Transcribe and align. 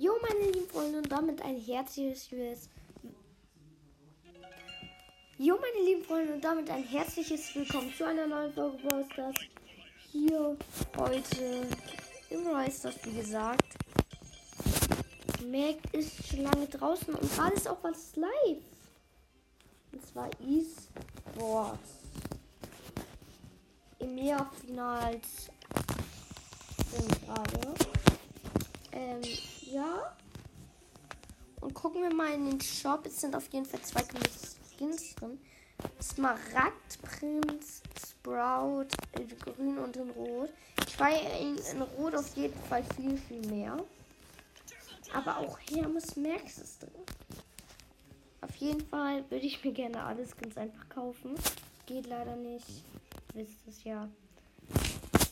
Jo, 0.00 0.12
meine 0.22 0.52
lieben 0.52 0.68
Freunde, 0.68 0.98
und 0.98 1.10
damit 1.10 1.42
ein 1.42 1.60
herzliches 1.60 2.28
Jo, 5.36 5.58
meine 5.58 5.84
lieben 5.84 6.04
Freunde, 6.04 6.34
und 6.34 6.44
damit 6.44 6.70
ein 6.70 6.84
herzliches 6.84 7.52
Willkommen 7.56 7.92
zu 7.92 8.06
einer 8.06 8.28
neuen 8.28 8.52
Folge 8.52 8.78
Ballstars. 8.86 9.34
Hier 10.12 10.56
heute 10.96 11.66
im 12.30 12.42
Stars, 12.70 12.94
wie 13.02 13.16
gesagt. 13.16 13.64
Mac 15.50 15.78
ist 15.90 16.28
schon 16.28 16.44
lange 16.44 16.68
draußen 16.68 17.12
und 17.12 17.34
gerade 17.34 17.56
ist 17.56 17.66
auch 17.66 17.82
was 17.82 18.14
live. 18.14 18.62
Und 19.90 20.06
zwar 20.06 20.30
E-Sports. 20.40 21.90
Im 23.98 24.14
Mehrfinals 24.14 25.50
sind 26.92 27.26
gerade. 27.26 27.74
Ähm, 28.92 29.22
ja. 29.72 30.16
Und 31.60 31.74
gucken 31.74 32.02
wir 32.02 32.14
mal 32.14 32.32
in 32.32 32.50
den 32.50 32.60
Shop. 32.60 33.04
Es 33.06 33.20
sind 33.20 33.34
auf 33.34 33.48
jeden 33.52 33.66
Fall 33.66 33.82
zwei 33.82 34.02
Skins 34.02 35.14
drin. 35.16 35.38
Smaragd, 36.00 37.00
Prinz, 37.02 37.82
Sprout, 38.00 38.88
in 39.18 39.28
grün 39.38 39.78
und 39.78 39.96
in 39.96 40.10
rot. 40.10 40.50
Ich 40.86 40.98
war 40.98 41.10
in, 41.10 41.56
in 41.56 41.82
rot 41.82 42.14
auf 42.14 42.36
jeden 42.36 42.58
Fall 42.64 42.84
viel, 42.96 43.16
viel 43.16 43.46
mehr. 43.46 43.76
Aber 45.14 45.38
auch 45.38 45.58
Hermes 45.70 46.16
Max 46.16 46.58
ist 46.58 46.82
drin. 46.82 47.04
Auf 48.40 48.54
jeden 48.56 48.86
Fall 48.86 49.24
würde 49.30 49.46
ich 49.46 49.64
mir 49.64 49.72
gerne 49.72 50.02
alle 50.02 50.26
Skins 50.26 50.56
einfach 50.56 50.88
kaufen. 50.88 51.34
Geht 51.86 52.06
leider 52.06 52.36
nicht. 52.36 52.84
Wisst 53.34 53.66
es 53.66 53.84
ja. 53.84 54.08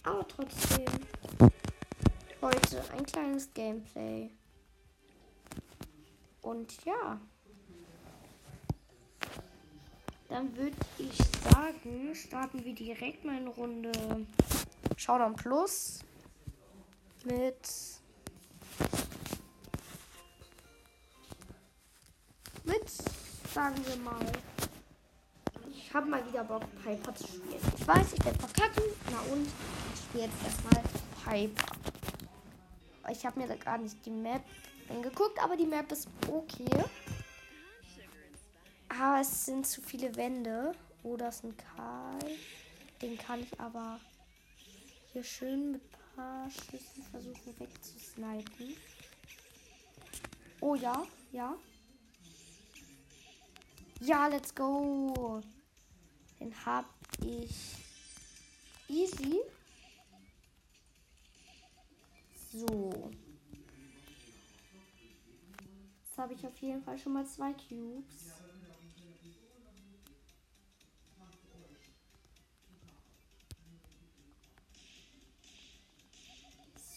Aber 0.05 0.27
trotzdem. 0.29 0.87
Heute 2.43 2.83
ein 2.93 3.07
kleines 3.07 3.53
Gameplay. 3.55 4.31
Und 6.43 6.85
ja. 6.85 7.21
Dann 10.29 10.57
würde 10.57 10.77
ich 10.99 11.17
sagen, 11.51 12.15
starten 12.15 12.65
wir 12.65 12.75
direkt 12.75 13.25
mal 13.25 13.37
eine 13.37 13.49
Runde 13.49 14.27
Showdown 14.97 15.35
Plus 15.35 16.01
mit 17.25 17.69
mit 22.65 22.91
sagen 23.53 23.77
wir 23.87 23.97
mal 23.97 24.27
ich 25.71 25.95
habe 25.95 26.07
mal 26.07 26.27
wieder 26.27 26.45
Bock 26.45 26.63
Piper 26.85 27.15
zu 27.15 27.27
spielen. 27.27 27.61
Ich 27.79 27.87
weiß, 27.87 28.13
ich 28.13 28.25
werde 28.25 28.39
verkacken. 28.39 28.83
Na 29.11 29.19
und 29.33 29.47
ich 29.47 30.01
spiele 30.01 30.25
jetzt 30.25 30.45
erstmal 30.45 30.83
Piper. 31.25 31.76
Ich 33.11 33.25
habe 33.25 33.41
mir 33.41 33.47
da 33.47 33.57
gar 33.57 33.79
nicht 33.79 34.05
die 34.05 34.11
Map 34.11 34.43
angeguckt, 34.89 35.39
aber 35.43 35.57
die 35.57 35.67
Map 35.67 35.91
ist 35.93 36.09
okay. 36.29 36.85
Aber 38.89 39.21
es 39.21 39.47
sind 39.47 39.67
zu 39.67 39.83
viele 39.83 40.15
Wände. 40.17 40.73
Oh, 41.03 41.17
das 41.17 41.37
ist 41.37 41.45
ein 41.45 41.57
Karl. 41.57 42.19
Den 43.03 43.19
kann 43.19 43.41
ich 43.41 43.61
aber 43.61 44.01
hier 45.13 45.23
schön 45.23 45.73
mit 45.73 45.83
ein 45.83 46.17
paar 46.17 46.51
Schüssen 46.51 47.03
versuchen 47.11 47.61
wegzusnipen. 47.61 48.77
Oh 50.61 50.75
ja, 50.75 51.05
ja. 51.33 51.55
Ja, 54.01 54.27
let's 54.27 54.55
go. 54.55 55.41
Den 56.41 56.53
hab 56.65 56.87
ich 57.25 57.77
easy. 58.89 59.41
So. 62.53 62.86
Habe 66.27 66.35
ich 66.35 66.45
auf 66.45 66.59
jeden 66.59 66.83
Fall 66.83 66.99
schon 66.99 67.13
mal 67.13 67.25
zwei 67.25 67.53
Cubes. 67.53 68.33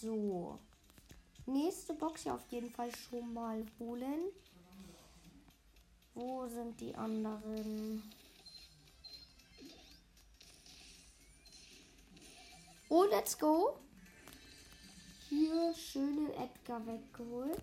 So. 0.01 0.57
Nächste 1.45 1.93
Box 1.93 2.23
hier 2.23 2.33
auf 2.33 2.47
jeden 2.49 2.71
Fall 2.71 2.89
schon 2.95 3.31
mal 3.31 3.63
holen. 3.77 4.31
Wo 6.15 6.47
sind 6.47 6.81
die 6.81 6.95
anderen? 6.95 8.01
Oh, 12.89 13.03
let's 13.03 13.37
go. 13.37 13.77
Hier 15.29 15.71
schönen 15.75 16.31
Edgar 16.31 16.83
weggeholt. 16.87 17.61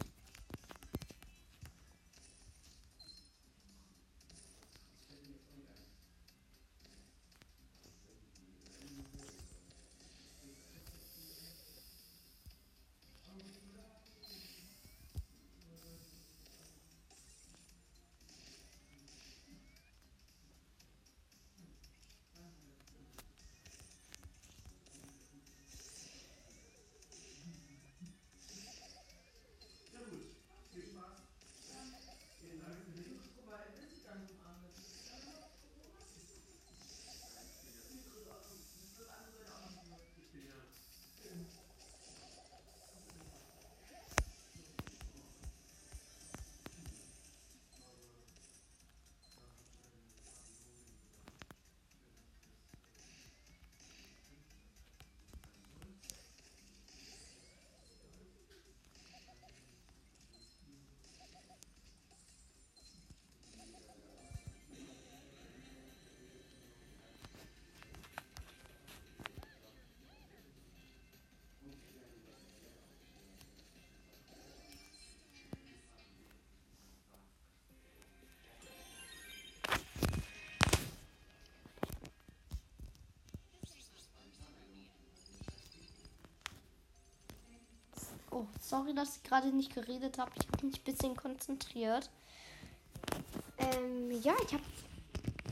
Oh, 88.36 88.46
sorry, 88.60 88.92
dass 88.92 89.16
ich 89.16 89.22
gerade 89.22 89.48
nicht 89.48 89.74
geredet 89.74 90.18
habe. 90.18 90.30
Ich 90.38 90.46
habe 90.46 90.66
mich 90.66 90.78
ein 90.78 90.84
bisschen 90.84 91.16
konzentriert. 91.16 92.10
Ähm, 93.56 94.10
ja, 94.20 94.34
ich 94.44 94.52
habe 94.52 94.62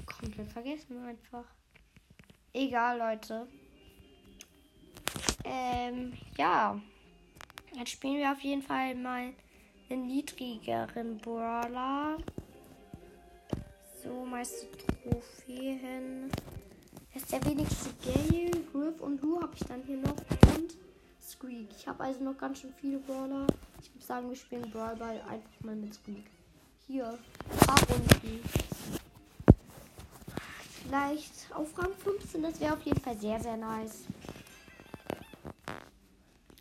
komplett 0.04 0.52
vergessen 0.52 1.02
einfach. 1.02 1.46
Egal, 2.52 2.98
Leute. 2.98 3.48
Ähm, 5.44 6.12
ja. 6.36 6.78
Jetzt 7.72 7.92
spielen 7.92 8.18
wir 8.18 8.30
auf 8.30 8.40
jeden 8.40 8.60
Fall 8.60 8.94
mal 8.96 9.32
einen 9.88 10.06
niedrigeren 10.06 11.16
Brawler. 11.16 12.18
So, 14.02 14.26
meiste 14.26 14.68
Trophäen. 14.76 16.30
Das 17.14 17.22
ist 17.22 17.32
der 17.32 17.46
wenigste 17.46 17.88
Gale, 18.04 18.50
Griff 18.70 19.00
und 19.00 19.22
Lu 19.22 19.40
habe 19.40 19.54
ich 19.54 19.64
dann 19.64 19.82
hier 19.84 19.96
noch. 19.96 20.18
Und 20.54 20.76
Squeak. 21.34 21.68
Ich 21.76 21.86
habe 21.88 22.04
also 22.04 22.22
noch 22.22 22.38
ganz 22.38 22.60
schön 22.60 22.72
viele 22.80 22.98
Brawler. 22.98 23.46
Ich 23.82 23.92
würde 23.92 24.06
sagen, 24.06 24.28
wir 24.28 24.36
spielen 24.36 24.70
Brawlball 24.70 25.20
einfach 25.22 25.60
mal 25.60 25.74
mit 25.74 25.94
Squeak. 25.94 26.26
Hier, 26.86 27.18
paar 27.60 27.88
Runden. 27.88 28.40
Vielleicht 30.82 31.32
auf 31.54 31.76
Rang 31.78 31.94
15, 31.94 32.42
das 32.42 32.60
wäre 32.60 32.74
auf 32.74 32.82
jeden 32.82 33.00
Fall 33.00 33.18
sehr, 33.18 33.40
sehr 33.40 33.56
nice. 33.56 34.04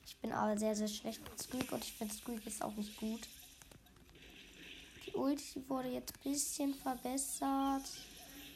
Ich 0.05 0.17
bin 0.17 0.31
aber 0.31 0.57
sehr, 0.57 0.75
sehr 0.75 0.87
schlecht 0.87 1.21
mit 1.29 1.39
Squeak 1.39 1.71
und 1.71 1.83
ich 1.83 1.93
finde 1.93 2.13
Squeak 2.13 2.45
ist 2.47 2.63
auch 2.63 2.75
nicht 2.75 2.97
gut. 2.97 3.27
Die 5.05 5.13
Ulti 5.13 5.63
wurde 5.67 5.89
jetzt 5.89 6.13
ein 6.15 6.31
bisschen 6.31 6.73
verbessert. 6.73 7.83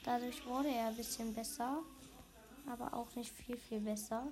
Dadurch 0.03 0.45
wurde 0.45 0.69
er 0.69 0.87
ein 0.87 0.95
bisschen 0.95 1.33
besser. 1.33 1.83
Aber 2.65 2.93
auch 2.93 3.13
nicht 3.15 3.33
viel, 3.33 3.57
viel 3.57 3.81
besser. 3.81 4.31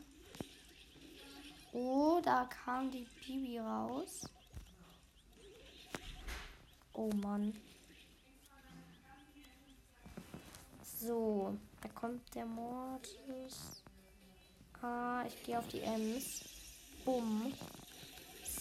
Oh, 1.78 2.22
da 2.24 2.46
kam 2.46 2.90
die 2.90 3.06
Bibi 3.20 3.60
raus. 3.60 4.30
Oh 6.94 7.10
Mann. 7.16 7.54
So, 10.82 11.54
da 11.82 11.90
kommt 11.90 12.34
der 12.34 12.46
Mortis. 12.46 13.84
Ah, 14.82 15.26
ich 15.28 15.44
gehe 15.44 15.60
auf 15.60 15.68
die 15.68 15.82
Ems. 15.82 16.46
Bumm. 17.04 17.52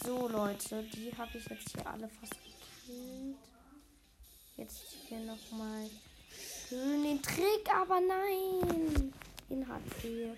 So, 0.03 0.27
Leute, 0.27 0.83
die 0.83 1.17
habe 1.17 1.39
ich 1.39 1.47
jetzt 1.49 1.71
hier 1.71 1.87
alle 1.87 2.09
fast 2.09 2.35
gekillt. 2.43 3.37
Jetzt 4.57 4.91
hier 5.09 5.21
nochmal 5.21 5.89
schön 6.69 7.05
den 7.05 7.23
Trick, 7.23 7.73
aber 7.73 8.01
nein. 8.01 9.15
Den 9.49 9.69
hat 9.69 9.83
sie. 10.03 10.33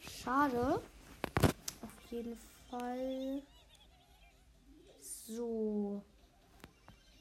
Schade. 0.00 0.80
Jeden 2.10 2.38
Fall. 2.70 3.42
So. 5.00 6.02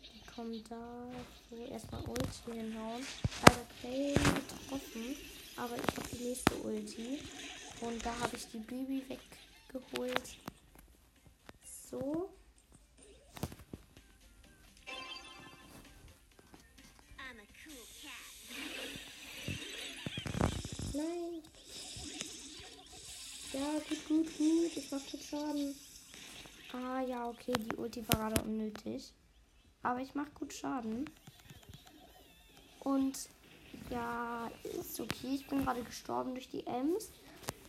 Die 0.04 0.32
kommen 0.32 0.64
da. 0.70 1.10
So, 1.50 1.66
erstmal 1.66 2.02
Ulti 2.04 2.52
hinhauen. 2.52 3.06
Leider 3.42 3.66
Clay 3.80 4.14
getroffen. 4.14 5.16
Aber 5.58 5.76
ich 5.76 5.98
habe 5.98 6.10
die 6.12 6.24
nächste 6.24 6.56
Ulti. 6.56 7.20
Und 7.82 8.06
da 8.06 8.18
habe 8.20 8.36
ich 8.36 8.48
die 8.48 8.60
Baby 8.60 9.04
weggeholt. 9.08 10.38
So. 11.90 12.30
Ja, 23.56 23.80
gut, 23.88 24.08
gut, 24.10 24.38
gut. 24.38 24.76
Ich 24.76 24.92
mach 24.92 25.00
gut 25.10 25.24
Schaden. 25.24 25.74
Ah, 26.74 27.00
ja, 27.00 27.30
okay. 27.30 27.54
Die 27.54 27.76
Ulti 27.78 28.06
war 28.10 28.30
gerade 28.30 28.42
unnötig. 28.42 29.14
Aber 29.82 30.02
ich 30.02 30.14
mach 30.14 30.34
gut 30.34 30.52
Schaden. 30.52 31.10
Und 32.82 33.30
ja, 33.90 34.52
ist 34.78 35.00
okay. 35.00 35.36
Ich 35.36 35.48
bin 35.48 35.64
gerade 35.64 35.84
gestorben 35.84 36.34
durch 36.34 36.50
die 36.50 36.68
Ems. 36.68 37.12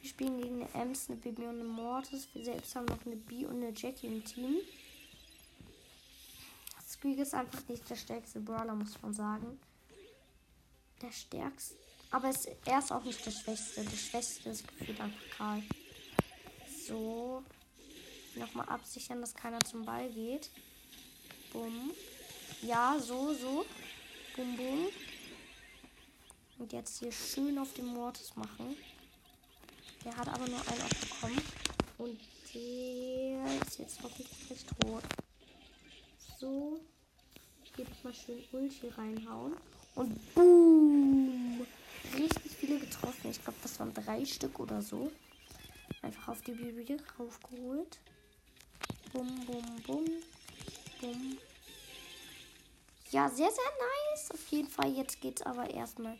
Wir 0.00 0.10
spielen 0.10 0.42
gegen 0.42 0.62
eine 0.62 0.74
Ems, 0.74 1.08
eine 1.08 1.18
Bibi 1.18 1.42
und 1.42 1.60
eine 1.60 1.64
Mortis. 1.64 2.26
Wir 2.34 2.44
selbst 2.44 2.74
haben 2.74 2.86
noch 2.86 3.06
eine 3.06 3.14
B 3.14 3.46
und 3.46 3.62
eine 3.62 3.72
Jackie 3.72 4.08
im 4.08 4.24
Team. 4.24 4.56
Squeak 6.84 7.18
ist 7.18 7.34
einfach 7.34 7.62
nicht 7.68 7.88
der 7.88 7.96
stärkste 7.96 8.40
Brawler, 8.40 8.74
muss 8.74 9.00
man 9.02 9.14
sagen. 9.14 9.60
Der 11.00 11.12
stärkste. 11.12 11.85
Aber 12.10 12.28
es, 12.28 12.46
er 12.64 12.78
ist 12.78 12.92
auch 12.92 13.02
nicht 13.04 13.24
der 13.24 13.30
Schwächste. 13.30 13.82
Der 13.82 13.96
Schwächste 13.96 14.50
ist 14.50 14.66
gefühlt 14.66 15.00
einfach 15.00 15.30
Karl. 15.36 15.62
So. 16.86 17.42
Nochmal 18.36 18.68
absichern, 18.68 19.20
dass 19.20 19.34
keiner 19.34 19.60
zum 19.60 19.84
Ball 19.84 20.08
geht. 20.10 20.50
Bumm. 21.52 21.90
Ja, 22.62 22.96
so, 22.98 23.34
so. 23.34 23.64
Bum, 24.36 24.56
bum. 24.56 24.88
Und 26.58 26.72
jetzt 26.72 26.98
hier 26.98 27.12
schön 27.12 27.58
auf 27.58 27.72
den 27.74 27.86
Mortis 27.86 28.34
machen. 28.36 28.76
Der 30.04 30.16
hat 30.16 30.28
aber 30.28 30.46
nur 30.46 30.60
einen 30.68 30.82
aufbekommen. 30.82 31.42
Und 31.98 32.20
der 32.54 33.62
ist 33.62 33.78
jetzt 33.78 34.02
hoffentlich 34.02 34.46
gleich 34.46 34.64
tot. 34.64 35.02
So. 36.38 36.80
Hier 37.76 37.86
mal 38.02 38.14
schön 38.14 38.42
Ulti 38.52 38.88
reinhauen. 38.88 39.54
Und 39.94 40.34
boom! 40.34 41.66
Richtig 42.14 42.52
viele 42.52 42.78
getroffen. 42.78 43.30
Ich 43.30 43.42
glaube, 43.42 43.58
das 43.62 43.78
waren 43.78 43.92
drei 43.92 44.24
Stück 44.24 44.58
oder 44.58 44.80
so. 44.82 45.10
Einfach 46.02 46.28
auf 46.28 46.42
die 46.42 46.52
Bibi 46.52 46.96
raufgeholt. 47.18 47.98
Bum, 49.12 49.44
bum, 49.46 49.82
bum. 49.86 50.04
Bum. 51.00 51.38
Ja, 53.10 53.28
sehr, 53.28 53.50
sehr 53.50 53.64
nice. 54.14 54.30
Auf 54.30 54.48
jeden 54.48 54.68
Fall. 54.68 54.92
Jetzt 54.92 55.20
geht's 55.20 55.42
aber 55.42 55.70
erstmal 55.70 56.16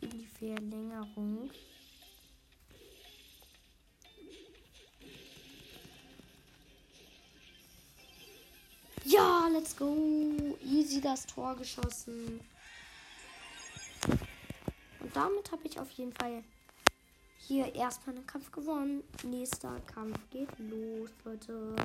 in 0.00 0.10
die 0.10 0.26
Verlängerung. 0.26 1.50
Ja, 9.04 9.48
let's 9.48 9.76
go. 9.76 10.56
Easy 10.64 11.00
das 11.00 11.26
Tor 11.26 11.54
geschossen. 11.56 12.40
Damit 15.14 15.52
habe 15.52 15.66
ich 15.66 15.78
auf 15.78 15.90
jeden 15.92 16.12
Fall 16.12 16.42
hier 17.38 17.72
erstmal 17.74 18.16
einen 18.16 18.26
Kampf 18.26 18.50
gewonnen. 18.50 19.04
Nächster 19.22 19.80
Kampf 19.82 20.18
geht 20.30 20.50
los, 20.58 21.10
Leute. 21.24 21.76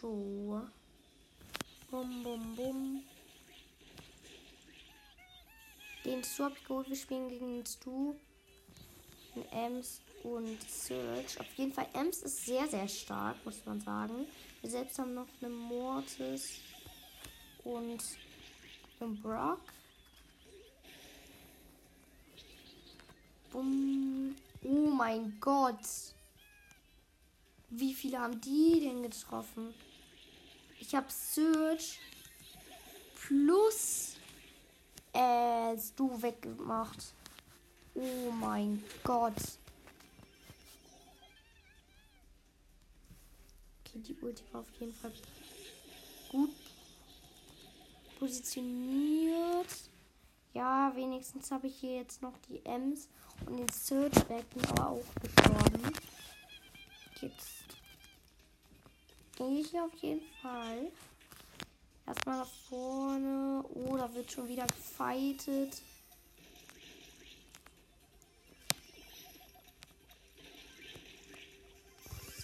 So. 0.00 0.62
Bum, 1.90 2.22
bum, 2.22 2.56
bum. 2.56 3.02
Den 6.04 6.22
Stu 6.22 6.44
habe 6.44 6.54
ich 6.56 6.64
geholt. 6.64 6.88
Wir 6.88 6.96
spielen 6.96 7.28
gegen 7.28 7.56
den 7.56 7.66
Stu. 7.66 8.14
Ems 9.50 10.00
und 10.22 10.62
Search. 10.68 11.40
Auf 11.40 11.52
jeden 11.56 11.72
Fall, 11.72 11.88
Ems 11.92 12.22
ist 12.22 12.46
sehr, 12.46 12.66
sehr 12.68 12.88
stark, 12.88 13.44
muss 13.44 13.64
man 13.64 13.80
sagen. 13.80 14.26
Wir 14.60 14.70
selbst 14.70 14.98
haben 14.98 15.14
noch 15.14 15.28
eine 15.40 15.50
Mortis 15.50 16.60
und 17.64 18.02
einen 19.00 19.20
Brock. 19.20 19.60
Bumm. 23.52 24.36
Oh 24.62 24.90
mein 24.90 25.38
Gott. 25.40 26.14
Wie 27.70 27.94
viele 27.94 28.18
haben 28.18 28.40
die 28.40 28.80
denn 28.80 29.02
getroffen? 29.02 29.74
Ich 30.80 30.94
habe 30.94 31.06
Search 31.10 31.98
plus 33.14 34.16
äh, 35.12 35.76
du 35.96 36.22
weggemacht. 36.22 37.12
Oh 37.94 38.30
mein 38.32 38.82
Gott. 39.04 39.34
Okay, 43.80 43.98
die 44.00 44.16
Ulti 44.20 44.42
war 44.52 44.60
auf 44.60 44.80
jeden 44.80 44.94
Fall 44.94 45.12
gut 46.30 46.50
positioniert. 48.18 49.68
Ja, 50.54 50.92
wenigstens 50.94 51.50
habe 51.50 51.68
ich 51.68 51.76
hier 51.76 51.96
jetzt 51.96 52.22
noch 52.22 52.34
die 52.48 52.64
Ems 52.64 53.08
und 53.46 53.58
den 53.58 53.68
Search 53.68 54.28
weg, 54.28 54.44
aber 54.70 54.90
auch 54.90 55.04
gestorben. 55.22 55.92
Jetzt 57.20 57.64
gehe 59.36 59.60
ich 59.60 59.78
auf 59.78 59.94
jeden 60.00 60.26
Fall 60.42 60.90
erstmal 62.06 62.38
nach 62.38 62.50
vorne. 62.68 63.64
Oh, 63.74 63.96
da 63.96 64.12
wird 64.14 64.32
schon 64.32 64.48
wieder 64.48 64.66
gefightet. 64.66 65.80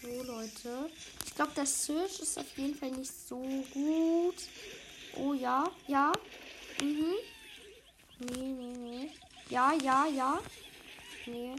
So, 0.00 0.22
Leute. 0.22 0.90
Ich 1.24 1.34
glaube, 1.34 1.52
der 1.56 1.66
Search 1.66 2.20
ist 2.20 2.38
auf 2.38 2.58
jeden 2.58 2.74
Fall 2.74 2.90
nicht 2.90 3.12
so 3.26 3.40
gut. 3.72 4.36
Oh 5.16 5.34
ja, 5.34 5.70
ja. 5.86 6.12
Mhm. 6.80 7.14
Nee, 8.18 8.36
nee, 8.36 8.76
nee. 8.76 9.10
Ja, 9.48 9.72
ja, 9.72 10.06
ja. 10.06 10.40
Nee. 11.26 11.54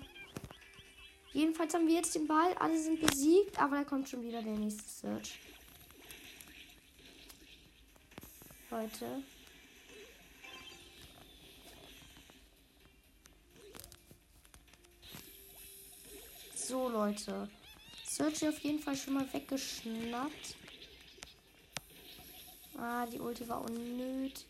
Jedenfalls 1.33 1.73
haben 1.73 1.87
wir 1.87 1.95
jetzt 1.95 2.15
den 2.15 2.27
Ball. 2.27 2.53
Alle 2.55 2.77
sind 2.77 3.05
besiegt, 3.05 3.59
aber 3.59 3.77
da 3.77 3.83
kommt 3.83 4.07
schon 4.09 4.23
wieder 4.23 4.41
der 4.41 4.53
nächste 4.53 4.83
Search. 4.83 5.39
Leute. 8.71 9.23
So, 16.55 16.89
Leute. 16.89 17.49
Search 18.05 18.47
auf 18.47 18.59
jeden 18.59 18.79
Fall 18.79 18.95
schon 18.95 19.13
mal 19.13 19.33
weggeschnappt. 19.33 20.55
Ah, 22.77 23.05
die 23.05 23.19
Ulti 23.19 23.47
war 23.47 23.61
unnötig. 23.61 24.45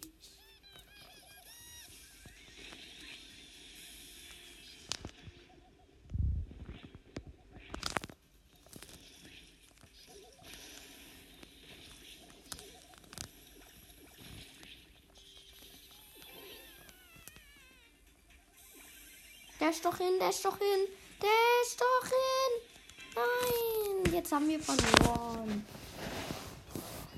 Der 19.59 19.69
ist 19.69 19.83
doch 19.83 19.97
hin, 19.97 20.19
der 20.19 20.29
ist 20.29 20.45
doch 20.45 20.57
hin, 20.57 20.87
der 21.21 21.29
ist 21.63 21.81
doch 21.81 22.07
hin. 22.07 23.15
Nein, 23.15 24.13
jetzt 24.13 24.31
haben 24.31 24.47
wir 24.47 24.59
verloren. 24.59 25.65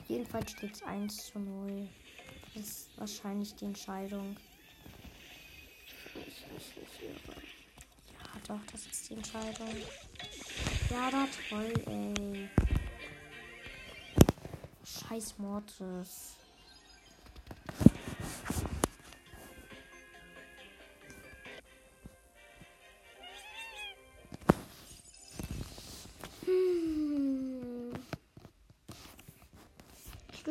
Jedenfalls 0.07 0.51
steht 0.51 0.73
es 0.73 0.83
1 0.83 1.27
zu 1.27 1.39
0. 1.39 1.87
Das 2.55 2.63
ist 2.63 2.89
wahrscheinlich 2.97 3.53
die 3.55 3.65
Entscheidung. 3.65 4.37
Ich 6.15 6.43
weiß 6.43 6.75
nicht, 6.77 7.01
wie 7.01 8.13
Ja, 8.13 8.39
doch, 8.47 8.65
das 8.71 8.85
ist 8.85 9.09
die 9.09 9.13
Entscheidung. 9.15 9.75
Ja, 10.89 11.11
da 11.11 11.27
toll, 11.49 11.73
ey. 11.87 12.49
Scheiß 14.85 15.37
Mortis. 15.37 16.37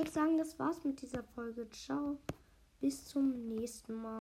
Würde 0.06 0.12
sagen, 0.12 0.38
das 0.38 0.58
war's 0.58 0.84
mit 0.84 1.02
dieser 1.02 1.22
Folge. 1.22 1.68
Ciao. 1.70 2.18
Bis 2.80 3.06
zum 3.06 3.48
nächsten 3.48 3.94
Mal. 3.94 4.14